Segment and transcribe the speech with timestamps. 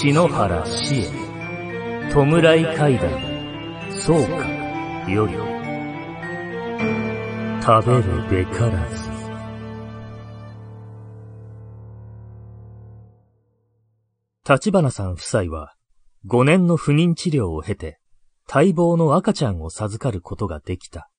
[0.00, 1.10] 篠原死へ、
[2.12, 3.10] 弔い階段、
[3.90, 5.32] 総閣より、
[7.60, 9.10] 食べるべからず。
[14.48, 15.74] 立花さん夫妻は、
[16.28, 17.98] 5年の不妊治療を経て、
[18.48, 21.10] 待望の赤ちゃんを授かることができた。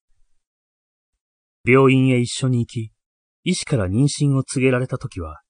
[1.65, 2.93] 病院へ一緒に行き、
[3.43, 5.41] 医師から妊娠を告げられた時は、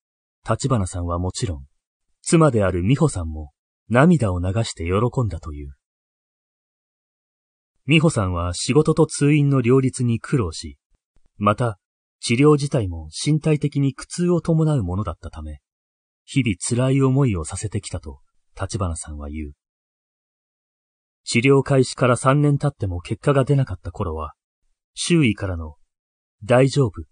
[0.49, 1.68] 立花さんはもちろん、
[2.21, 3.51] 妻である美穂さんも
[3.89, 5.73] 涙を流して喜んだという。
[7.85, 10.77] 美穂さんは仕事と通院の両立に苦労し、
[11.37, 11.79] また
[12.19, 15.59] 治療自体も身体的に苦痛を伴うものだったため、
[16.25, 18.19] 日々辛い思いをさせてきたと
[18.59, 19.51] 立花さんは言う。
[21.23, 24.33] 治療開始から3年経っても結果が出なかった頃は、
[24.93, 25.75] 周囲からの、
[26.43, 27.03] 大丈夫、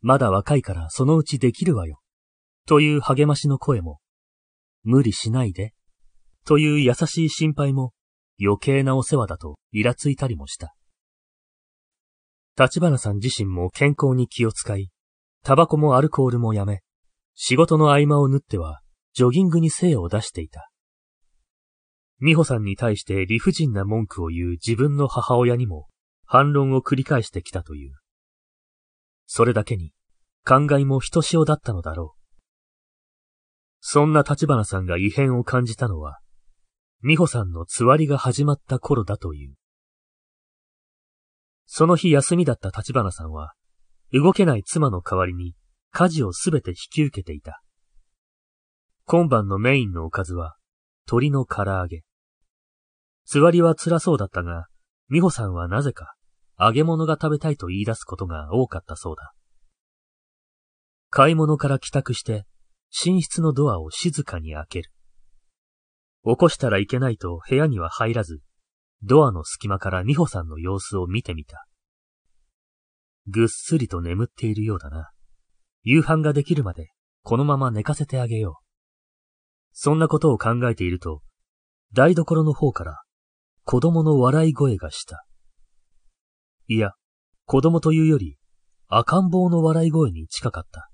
[0.00, 2.00] まだ若いからそのうちできるわよ、
[2.66, 3.98] という励ましの声も、
[4.84, 5.74] 無理しないで、
[6.44, 7.92] という優しい心配も
[8.40, 10.74] 余計なお世話だとイラついたりもした。
[12.58, 14.90] 立花さん自身も健康に気を使い、
[15.42, 16.82] タバコもアルコールもやめ、
[17.34, 18.80] 仕事の合間を縫っては、
[19.14, 20.70] ジョギングに精を出していた。
[22.20, 25.88] 美穂さんに対して理不尽な文句を言う自分の母親にも
[26.24, 27.94] 反論を繰り返してきたという。
[29.26, 29.92] それだけに、
[30.46, 32.21] 考えもひとしおだったのだろう。
[33.84, 36.20] そんな立花さんが異変を感じたのは、
[37.02, 39.54] 美穂さんのつわりが始まった頃だという。
[41.66, 43.54] その日休みだった立花さんは、
[44.12, 45.56] 動けない妻の代わりに
[45.90, 47.60] 家事をすべて引き受けていた。
[49.04, 50.54] 今晩のメインのおかずは、
[51.08, 52.04] 鶏の唐揚げ。
[53.24, 54.68] つわりは辛そうだったが、
[55.10, 56.14] 美穂さんはなぜか、
[56.56, 59.32] 揚げ物が食べたいと言い出すことが多かったそうだ。
[61.10, 62.46] 買い物から帰宅して、
[62.92, 64.92] 寝室のドアを静かに開ける。
[66.24, 68.40] 起こしたらいけないと部屋には入らず、
[69.02, 71.66] ドアの隙間から美穂さんの様子を見てみた。
[73.26, 75.10] ぐっすりと眠っているようだな。
[75.82, 76.90] 夕飯ができるまで、
[77.22, 78.64] このまま寝かせてあげよう。
[79.72, 81.22] そんなことを考えていると、
[81.92, 83.02] 台所の方から
[83.64, 85.24] 子供の笑い声がした。
[86.68, 86.92] いや、
[87.46, 88.36] 子供というより
[88.88, 90.91] 赤ん坊の笑い声に近かった。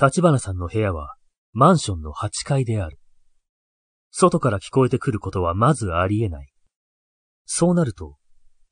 [0.00, 1.16] 立花さんの部屋は
[1.52, 3.00] マンションの8階である。
[4.10, 6.52] 外から聞こえてくることはまずありえない。
[7.46, 8.16] そうなると、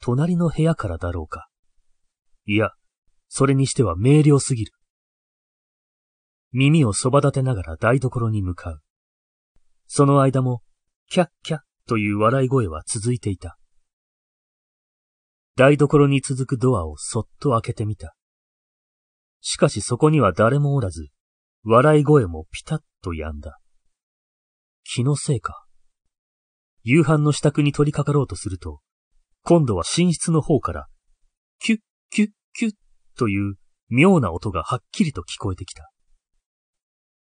[0.01, 1.49] 隣の部屋からだろうか。
[2.47, 2.71] いや、
[3.29, 4.73] それにしては明瞭すぎる。
[6.53, 8.81] 耳をそば立てながら台所に向かう。
[9.89, 10.63] その間も、
[11.09, 13.59] キャッキャッという笑い声は続いていた。
[15.57, 18.15] 台所に続くドアをそっと開けてみた。
[19.41, 21.09] しかしそこには誰もおらず、
[21.69, 23.59] 笑い声もピタッと止んだ。
[24.85, 25.67] 気のせいか。
[26.85, 28.79] 夕飯の支度に取り掛かろうとすると、
[29.43, 30.87] 今度は寝室の方から、
[31.59, 32.73] キュッキュッキュッ
[33.19, 33.57] という
[33.89, 35.91] 妙な音がはっきりと聞こえてきた。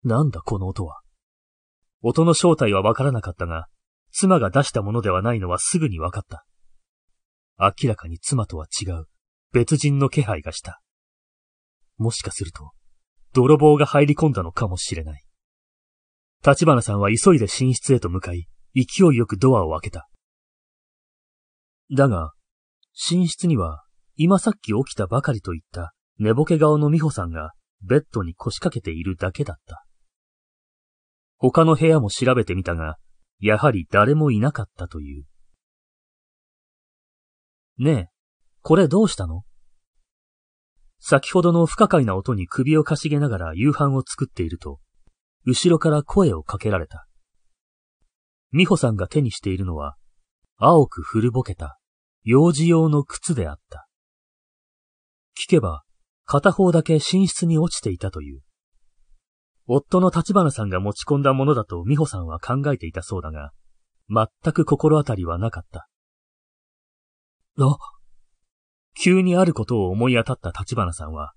[0.04, 1.02] なんだこの音は。
[2.02, 3.68] 音の正体はわからなかったが、
[4.12, 6.46] 妻が出したものではないのはすぐにわかった。
[7.60, 9.06] 明らかに妻とは違う
[9.52, 10.82] 別人の気配がした。
[11.98, 12.72] もしかすると、
[13.34, 15.24] 泥棒が入り込んだのかもしれない。
[16.46, 20.10] 立花さんは急いで寝室へと向かい、勢いよくドアを開けた。
[21.96, 22.34] だが、
[23.12, 23.84] 寝室には、
[24.16, 29.86] 今さっき起きたばかりといった寝ぼけ顔の美穂さんがベッドに腰掛けているだけだった。
[31.38, 32.98] 他の部屋も調べてみたが、
[33.40, 35.26] やはり誰もいなかったという。
[37.78, 38.08] ねえ、
[38.62, 39.44] これどうしたの？
[41.04, 44.80] 先ほどの不可解な音に首をかしげながら夕飯を作っていると、
[45.46, 47.08] 後ろから声をかけられた。
[48.54, 49.96] 美穂さんが手にしているのは、
[50.58, 51.80] 青く古ぼけた、
[52.24, 53.88] 幼児用の靴であった。
[55.36, 55.84] 聞けば、
[56.26, 58.42] 片方だけ寝室に落ちていたという。
[59.66, 63.52] 夫の立花さんが持ち込んだものだと美穂さんは考えていたそうだが、
[64.08, 65.88] 全く心当たりはなかった。
[67.58, 67.78] あ
[69.04, 71.34] 急にあることを思い当たった立花さんは、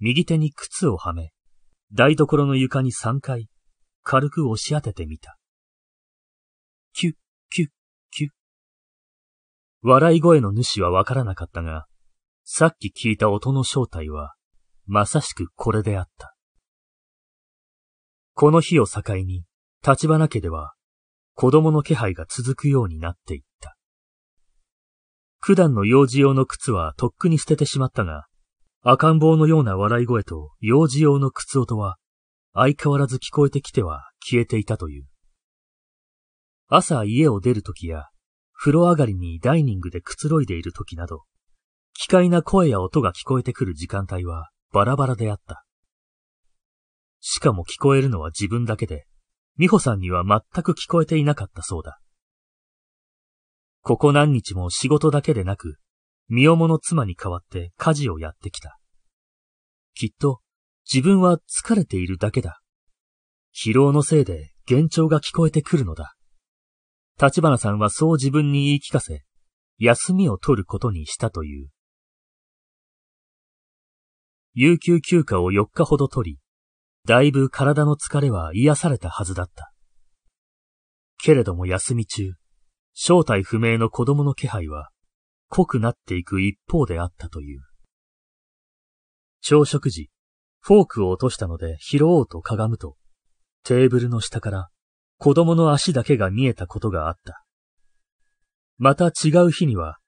[0.00, 1.30] 右手に靴をはめ、
[1.90, 3.48] 台所の床に3回、
[4.02, 5.38] 軽く押し当ててみた。
[6.92, 7.14] キュッ、
[7.48, 7.68] キュッ、
[8.10, 8.30] キュッ。
[9.80, 11.86] 笑い声の主はわからなかったが、
[12.44, 14.34] さっき聞いた音の正体は、
[14.84, 16.36] まさしくこれであった。
[18.34, 19.44] この日を境に、
[19.82, 20.74] 立花家では、
[21.32, 23.45] 子供の気配が続くようになっていた。
[25.46, 28.26] 普段の幼児用の靴はとっくに捨ててしまったが、
[28.82, 31.98] 赤ん坊のような笑い声と幼児用の靴音は、
[32.52, 35.06] 相変わらず聞こえてきては消えていたという。
[36.66, 38.06] 朝家を出るときや、
[38.54, 41.22] 風呂上がりにダイニングでくつろいでいるときなど、
[41.94, 45.64] 奇怪な声や音が聞こえてくる時間帯はバラバラであった。
[47.20, 49.06] しかも聞こえるのは自分だけで、
[49.58, 52.00] 美穂さんには全く聞こえていなかったそうだ。
[53.86, 55.76] ここ何日も仕事だけでなく、
[56.28, 58.80] 身重の妻に代わって家事をやってきた。
[59.94, 60.40] きっと
[60.92, 62.60] 自分は疲れているだけだ。
[63.54, 66.16] 疲労のせいで幻聴が聞こえてくるのだ。
[67.22, 69.22] 立花さんはそう自分に言い聞かせ、
[69.78, 71.68] 休みを取ることにしたという。
[74.52, 76.38] 有給休暇を4日ほど取り、
[77.04, 79.72] だいぶ体の疲れは癒されたはずだった。
[81.22, 82.32] けれども休み中、
[82.98, 84.88] 正体不明の子供の気配は
[85.50, 87.60] 濃くなっていく一方であったという。
[89.42, 90.08] 朝食時、
[90.60, 92.96] フォークを落としたので拾おうとかがむと、
[93.64, 94.70] テーブルの下から
[95.18, 97.44] 子供の足だけが見えたことがあった。
[98.78, 99.98] また違う日には、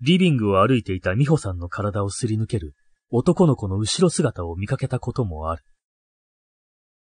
[0.00, 2.76] リビングを歩いていた美穂さんの体をすり抜ける
[3.10, 5.64] 男の子の後ろ姿を見かけたこともある。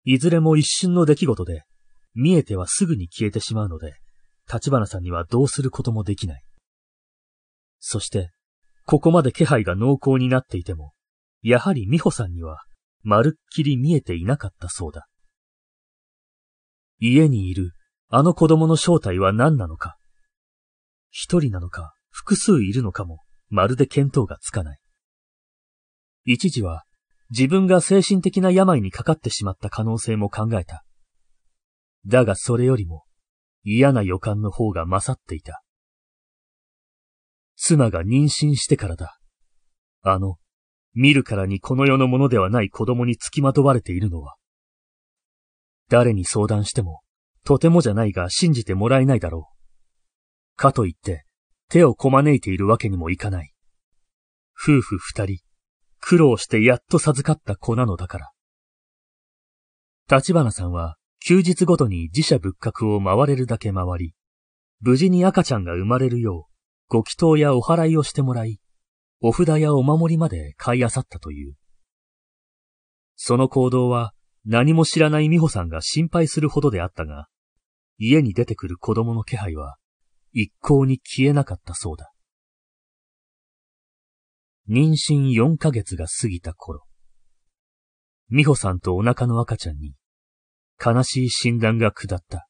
[0.06, 1.66] いずれも一瞬の出来事で、
[2.14, 3.96] 見えてはすぐに消えてしまうので、
[4.52, 6.44] 立花さんにはどうすることもできない。
[7.80, 8.32] そして、
[8.86, 10.94] ここまで気配が濃厚になっていても、
[11.42, 12.64] やはり美穂さんには、
[13.04, 15.08] まるっきり見えていなかったそうだ。
[17.00, 17.74] 家にいる
[18.10, 19.98] あの子供の正体は何なのか。
[21.12, 24.80] 一人なのか複数いるのかもまるで見当がつかない。
[26.26, 26.86] 一時は
[27.30, 30.84] 自分が精神的な病にかかってしまった可能性も考えた。
[32.06, 33.04] だがそれよりも
[33.70, 35.62] 嫌な予感の方が勝っていた。
[37.58, 39.20] 妻が妊娠してからだ。
[40.04, 40.38] あの、
[40.94, 44.38] 見るからにこの世のものではない子供につきまとわれているのは、
[45.90, 47.02] 誰に相談しても、
[47.44, 50.56] とてもじゃないが信じてもらえないだろう。
[50.56, 51.26] かといって、
[51.68, 53.54] 手をこまねいているわけにもいかない。
[54.54, 55.44] 夫婦二人、
[56.00, 58.32] 苦労してやっと授かった子なのだから。
[60.10, 60.96] 立花さんは、
[61.28, 64.14] 休日ごとに自社仏閣を回れるだけ回り、
[64.80, 66.54] 無事に赤ちゃんが生まれるよう、
[66.88, 68.62] ご祈祷やお祓いをしてもらい、
[69.20, 71.56] お札やお守りまで買い漁ったという。
[73.18, 74.14] その行動は、
[74.46, 77.28] 何も知らない美穂さんが心配するほどであったが、
[77.98, 79.76] 家に出てくる子供の気配は
[80.32, 82.14] 一向に消えなかったそうだ。
[84.70, 86.86] 妊娠4ヶ月が過ぎた頃、
[88.30, 89.96] 美穂さんとお腹の赤ちゃんに
[90.84, 92.48] 悲しい診断が下った。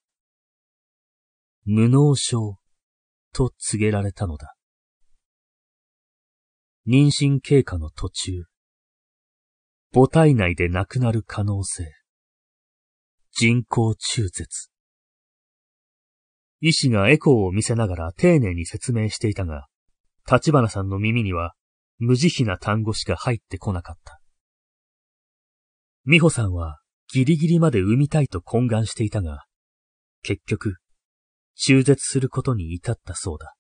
[1.66, 2.58] 無脳症
[3.34, 4.56] と告げられたのだ。
[6.88, 8.46] 妊娠経過の途中、
[9.94, 11.92] 母体内で亡くなる可能性。
[13.32, 14.70] 人工中絶。
[16.60, 19.68] 医師がエコーを見せながら丁寧に説明していたが、
[20.30, 21.54] 立花さんの耳には
[22.00, 24.20] 無慈悲な単語しか入ってこなかった。
[26.06, 26.80] 美穂さんは
[27.14, 29.46] ギリギリまで産みたいと懇願していたが、
[30.24, 30.78] 結局、
[31.56, 33.56] 中絶することに至ったそうだ。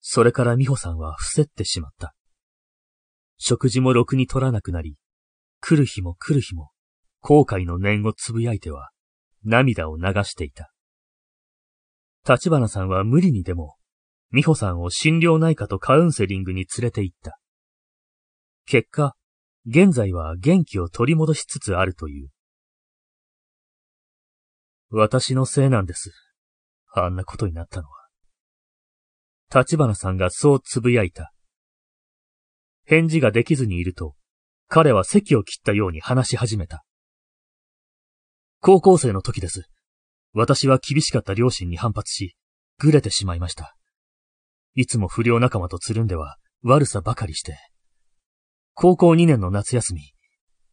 [0.00, 2.14] それから美穂さんは伏せってしまった。
[3.38, 4.96] 食事もろくに取らなくなり、
[5.60, 6.70] 来る日も来る日も、
[7.20, 8.90] 後悔の念をつぶやいては、
[9.44, 10.72] 涙を流していた。
[12.28, 13.76] 立花さんは無理にでも、
[14.30, 17.38] 美穂さんを心療内科とカウンセリングに連れて行った。
[18.66, 19.14] 結果、
[19.66, 22.28] 現在は元気を取り戻しつつあるという。
[24.90, 26.12] 私のせいなんです。
[26.92, 27.94] あんなことになったのは。
[29.54, 31.32] 立花さんがそうつぶやいた。
[32.84, 34.14] 返事ができずにいると、
[34.68, 36.84] 彼は席を切ったように話し始めた。
[38.60, 39.68] 高校生の時です。
[40.34, 42.36] 私は厳しかった両親に反発し、
[42.78, 43.76] ぐれてしまいました。
[44.74, 47.56] いつも不良仲間とつるんでは悪さばかりして。
[48.74, 50.12] 高校2年の夏休み、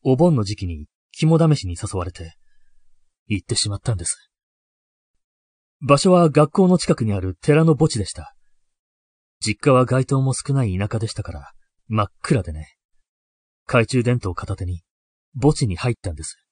[0.04, 2.36] お盆の時期に肝試しに誘われて、
[3.28, 4.32] 行ってしまったんです。
[5.82, 8.36] 場所は学校の近くにある寺の墓地でした。
[9.40, 11.52] 実家は街灯も少ない田舎でしたから、
[11.88, 12.76] 真っ暗でね。
[13.66, 14.82] 懐中電灯片手に、
[15.40, 16.44] 墓地に入ったんです。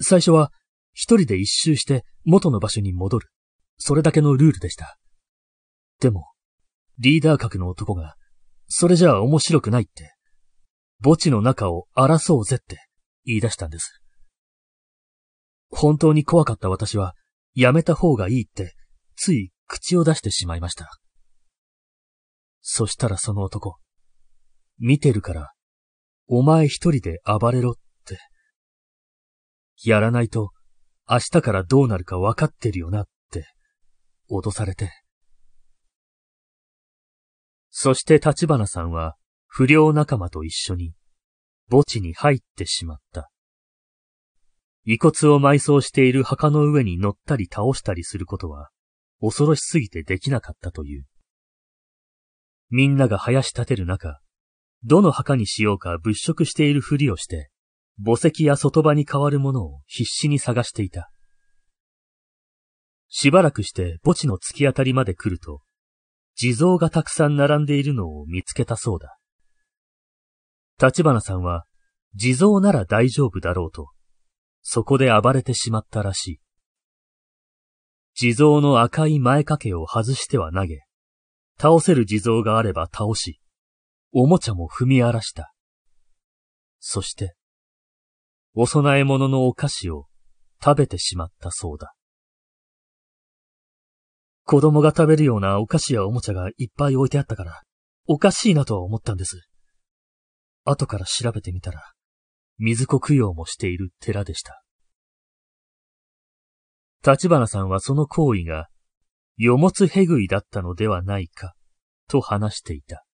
[0.00, 0.52] 最初は、
[0.92, 3.28] 一人で一周して元の場所に戻る。
[3.78, 4.98] それだけのルールでした。
[6.00, 6.32] でも、
[6.98, 8.16] リーダー格の男が、
[8.72, 10.14] それじゃあ面白くないって、
[11.02, 12.86] 墓地の中を争うぜって
[13.24, 14.00] 言い出したんです。
[15.70, 17.14] 本当に怖かった私は、
[17.52, 18.76] やめた方がいいって、
[19.16, 20.88] つい口を出してしまいました。
[22.60, 23.76] そしたらその男、
[24.78, 25.52] 見てるから、
[26.28, 27.74] お前一人で暴れろっ
[28.06, 28.18] て
[29.82, 30.52] やらないと
[31.08, 33.46] 明日からどうなるかわかってるよなって、
[34.30, 34.92] 脅されて。
[37.70, 40.92] そして立花さんは不良仲間と一緒に
[41.70, 43.30] 墓地に入ってしまった。
[44.84, 48.70] 遺骨を埋葬している墓の上に乗ったり倒したりすることは
[49.20, 51.04] 恐ろしすぎてできなかったという。
[52.70, 54.20] みんなが林立てる中、
[54.84, 57.50] どの墓にしようか物色しているふりをして、
[58.02, 61.10] 墓石や外場に変わるものを必死に探していた。
[63.08, 65.60] しばらくして墓地の突き当たりまで来ると、
[66.34, 69.18] 地蔵がたくさん並んでいるのを見つけたそうだ。
[70.80, 71.66] 立花さんは、
[72.14, 73.90] 地蔵なら大丈夫だろうと、
[74.62, 76.40] そこで暴れてしまったらしい。
[78.14, 80.82] 地蔵の赤い前掛けを外しては投げ、
[81.60, 83.40] 倒せる地蔵があれば倒し、
[84.12, 85.52] おもちゃも踏み荒らした。
[86.80, 87.34] そして、
[88.54, 90.06] お供え物のお菓子を
[90.62, 91.94] 食べてしまったそうだ。
[94.50, 97.62] 子供が食べるようなお菓子やおもちゃがいっぱい置いてあったから、
[98.08, 99.48] おかしいなとは思ったんです。
[100.64, 101.92] 後から調べてみたら、
[102.58, 104.60] 水子供養もしている寺でした。
[107.06, 108.66] 立花さんはその行為が
[109.36, 111.54] よもつへぐいだったのではないか、
[112.08, 113.04] と話していた。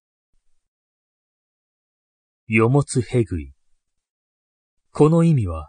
[2.47, 3.53] よもつへぐい。
[4.91, 5.69] この意味は、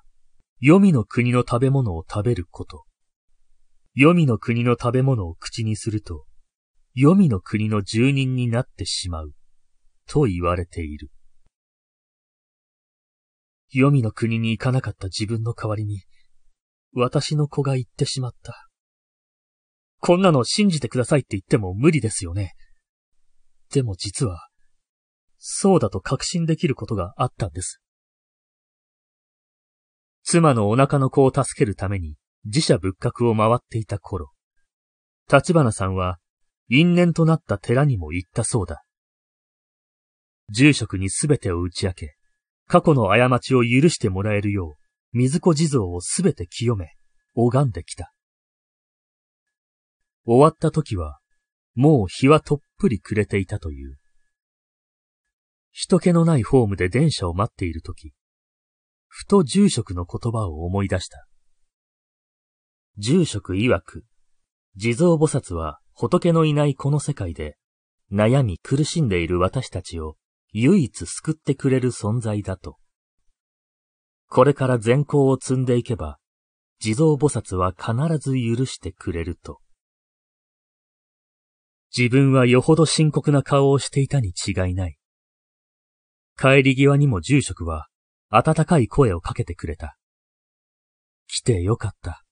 [0.62, 2.87] 黄泉の国の食べ物を食べること。
[4.00, 6.25] 黄泉の国の食べ物を口にすると、
[6.94, 9.32] 黄泉の国の住人になってしまう、
[10.08, 11.10] と言われている。
[13.70, 16.04] 黄泉の国に行かなかった自分の代わりに、
[16.94, 18.68] 私の子が行ってしまった。
[20.00, 22.54] こんなの信じてくださいって言っても無理ですよね。
[23.72, 24.48] でも実は、
[25.39, 27.82] そうだと確信できることがあったんです。
[30.22, 32.16] 妻のお腹の子を助けるために
[32.50, 34.32] 自社仏閣を回っていた頃、
[35.30, 36.18] 立花さんは
[36.70, 38.86] 因縁となった寺にも行ったそうだ。
[40.50, 42.16] 住職にすべてを打ち明け、
[42.66, 46.94] 過去の過ちを許してもらえるよう、水子地蔵をすべて清め、
[47.36, 48.13] 拝んできた。
[50.25, 51.20] 終わった時は、
[51.75, 53.98] もう日はとっぷり暮れていたという。
[55.74, 58.13] 人気のないホームで電車を待っている時、
[59.10, 61.27] ふと住職の言葉を思い出した。
[63.00, 64.06] 住職曰く、
[64.75, 67.56] 地蔵菩薩は仏のいないこの世界で、
[68.12, 70.16] 悩み苦しんでいる私たちを
[70.51, 72.77] 唯一救ってくれる存在だと。
[74.30, 76.18] これから善行を積んでいけば、
[76.80, 79.60] 地蔵菩薩は必ず許してくれると。
[81.96, 84.98] 自分はよほど深刻な顔をしていたに違いない。
[86.36, 87.88] 帰り際にも住職は
[88.30, 89.98] 温かい声をかけてくれた。
[91.27, 92.24] 来てよかった。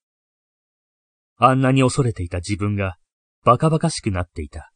[1.38, 2.98] あんなに恐れていた自分が
[3.44, 4.72] バカバカしくなっていた。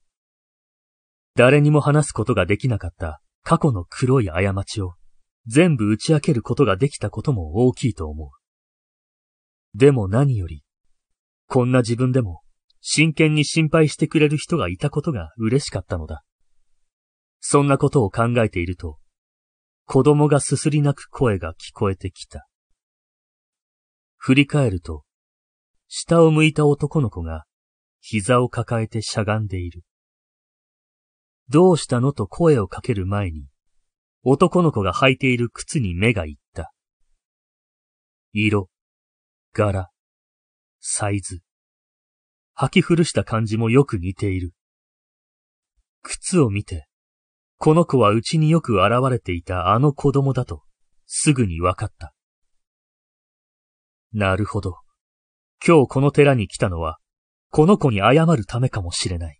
[1.35, 4.95] 誰にも話すことができなかった過去の黒い過ちを
[5.47, 8.29] 全部打ち明けることができたことも大きいと思う。
[9.77, 10.63] でも何より、
[11.47, 12.41] こんな自分でも
[12.81, 16.23] 真剣に心配してくれる人がいたことが嬉しかったのだ。
[17.39, 18.99] そんなことを考えていると、
[19.85, 22.47] 子供がすすり泣く声が聞こえてきた。
[24.17, 25.03] 振り返ると、
[25.91, 27.45] 下を向いた男の子が
[27.99, 29.83] 膝を抱えてしゃがんでいる。
[31.49, 33.47] どうしたのと声をかける前に、
[34.23, 36.71] 男の子が履いている靴に目がいった。
[38.33, 38.69] 色、
[39.51, 39.89] 柄、
[40.79, 41.41] サイズ、
[42.55, 44.53] 履き古した感じもよく似ている。
[46.03, 46.87] 靴を見て、
[47.57, 50.61] この子はうちによく現れていたあの子供だと、
[51.07, 52.13] すぐにわかった。
[54.13, 54.77] なるほど。
[55.65, 56.99] 今日この寺に来たのは、
[57.51, 59.39] この子に謝るためかもしれない。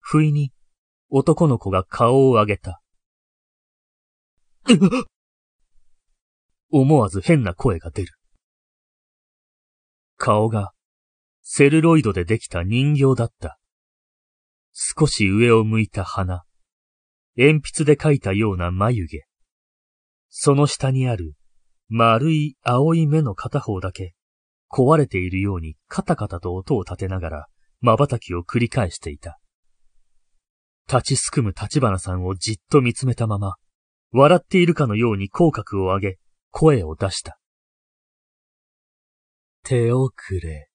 [0.00, 0.52] 不意に、
[1.08, 2.82] 男の子が顔を上げた。
[6.70, 8.12] 思わず変な声が出る。
[10.16, 10.72] 顔が
[11.42, 13.58] セルロイドでできた人形だった。
[14.72, 16.44] 少し上を向いた鼻。
[17.36, 19.24] 鉛筆で描いたような眉毛。
[20.28, 21.34] その下にある
[21.88, 24.14] 丸い青い目の片方だけ
[24.70, 27.46] 壊れているようにカタカタと音を立てながら
[27.82, 29.40] 瞬きを繰り返していた。
[30.88, 33.54] 立ちすくむ立花さんをじっと見つめたまま、
[34.12, 36.18] 笑っているかのように口角を上げ、
[36.50, 37.38] 声を出した。
[39.62, 40.10] 手遅
[40.42, 40.68] れ。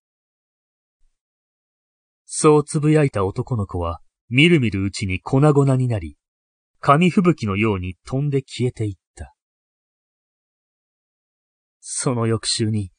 [2.25, 3.99] そうつぶやいた男の子は、
[4.29, 6.17] みるみるうちに粉々になり、
[6.79, 9.35] 紙吹雪のように飛んで消えていった。
[11.81, 12.91] その翌週に、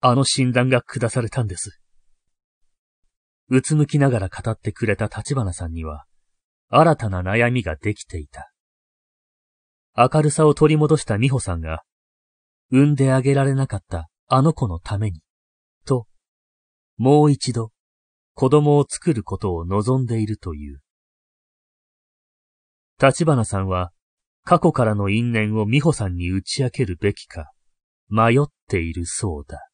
[0.00, 1.80] あの診断が下されたんです。
[3.48, 6.04] うつむきながら語ってくれた立花さんには、
[6.68, 8.52] 新たな悩みができていた。
[9.96, 11.82] 明るさを取り戻した美穂さんが、
[12.70, 15.22] 産んであげられなかったあの子のために、
[15.84, 16.06] と、
[16.98, 17.72] もう一度、
[18.34, 20.80] 子供を作ることを望んでいるという。
[23.02, 23.90] 立花さんは、
[24.44, 27.50] 過去からの因縁を美穂さんに打ち明けるべきか、
[28.08, 29.67] 迷っているそうだ。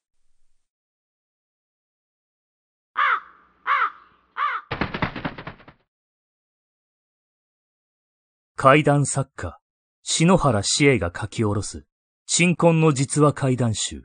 [8.56, 9.58] 怪談作家、
[10.04, 11.84] 篠原志恵が書き下ろす、
[12.26, 14.04] 新婚の実話怪談集、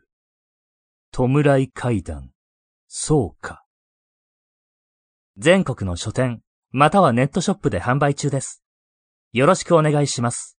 [1.12, 2.32] 弔い怪談、
[2.88, 3.63] そうか。
[5.38, 6.41] 全国の書店、
[6.72, 8.63] またはネットショップで販売中です。
[9.34, 10.59] よろしくお願いします。